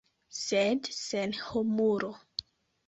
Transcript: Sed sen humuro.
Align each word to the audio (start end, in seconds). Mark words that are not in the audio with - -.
Sed 0.37 0.89
sen 1.01 1.37
humuro. 1.51 2.13